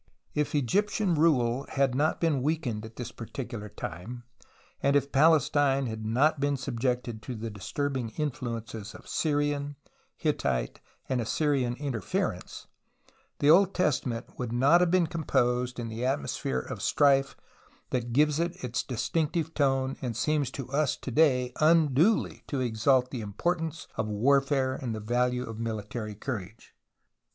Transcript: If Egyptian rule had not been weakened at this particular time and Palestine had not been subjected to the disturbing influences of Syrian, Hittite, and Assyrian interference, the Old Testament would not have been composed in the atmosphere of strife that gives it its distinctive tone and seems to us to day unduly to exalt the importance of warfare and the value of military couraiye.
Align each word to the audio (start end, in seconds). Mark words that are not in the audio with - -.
If 0.33 0.55
Egyptian 0.55 1.13
rule 1.13 1.67
had 1.69 1.93
not 1.93 2.19
been 2.19 2.41
weakened 2.41 2.83
at 2.85 2.95
this 2.95 3.11
particular 3.11 3.69
time 3.69 4.23
and 4.81 5.11
Palestine 5.11 5.85
had 5.85 6.03
not 6.07 6.39
been 6.39 6.57
subjected 6.57 7.21
to 7.21 7.35
the 7.35 7.51
disturbing 7.51 8.09
influences 8.17 8.95
of 8.95 9.07
Syrian, 9.07 9.75
Hittite, 10.17 10.79
and 11.07 11.21
Assyrian 11.21 11.75
interference, 11.75 12.65
the 13.37 13.51
Old 13.51 13.75
Testament 13.75 14.39
would 14.39 14.51
not 14.51 14.81
have 14.81 14.89
been 14.89 15.05
composed 15.05 15.77
in 15.79 15.87
the 15.87 16.03
atmosphere 16.03 16.61
of 16.61 16.81
strife 16.81 17.37
that 17.91 18.11
gives 18.11 18.39
it 18.39 18.63
its 18.63 18.81
distinctive 18.81 19.53
tone 19.53 19.97
and 20.01 20.17
seems 20.17 20.49
to 20.49 20.67
us 20.71 20.97
to 20.97 21.11
day 21.11 21.53
unduly 21.61 22.43
to 22.47 22.59
exalt 22.59 23.11
the 23.11 23.21
importance 23.21 23.87
of 23.97 24.07
warfare 24.07 24.73
and 24.73 24.95
the 24.95 24.99
value 24.99 25.43
of 25.47 25.59
military 25.59 26.15
couraiye. 26.15 26.59